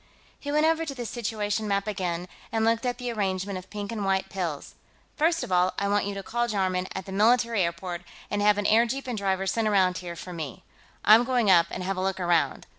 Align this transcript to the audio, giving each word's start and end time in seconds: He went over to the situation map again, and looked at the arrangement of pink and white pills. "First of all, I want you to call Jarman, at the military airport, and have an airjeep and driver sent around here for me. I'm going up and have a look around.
He 0.39 0.51
went 0.51 0.65
over 0.65 0.83
to 0.83 0.95
the 0.95 1.05
situation 1.05 1.67
map 1.67 1.85
again, 1.85 2.27
and 2.51 2.65
looked 2.65 2.87
at 2.87 2.97
the 2.97 3.11
arrangement 3.11 3.59
of 3.59 3.69
pink 3.69 3.91
and 3.91 4.03
white 4.03 4.29
pills. 4.29 4.73
"First 5.15 5.43
of 5.43 5.51
all, 5.51 5.75
I 5.77 5.87
want 5.87 6.05
you 6.05 6.15
to 6.15 6.23
call 6.23 6.47
Jarman, 6.47 6.87
at 6.95 7.05
the 7.05 7.11
military 7.11 7.61
airport, 7.61 8.01
and 8.31 8.41
have 8.41 8.57
an 8.57 8.65
airjeep 8.65 9.05
and 9.05 9.15
driver 9.15 9.45
sent 9.45 9.67
around 9.67 9.99
here 9.99 10.15
for 10.15 10.33
me. 10.33 10.63
I'm 11.05 11.23
going 11.23 11.51
up 11.51 11.67
and 11.69 11.83
have 11.83 11.97
a 11.97 12.01
look 12.01 12.19
around. 12.19 12.65